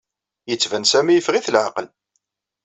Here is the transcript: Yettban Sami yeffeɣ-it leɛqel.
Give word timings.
Yettban 0.49 0.85
Sami 0.91 1.13
yeffeɣ-it 1.15 1.51
leɛqel. 1.53 1.87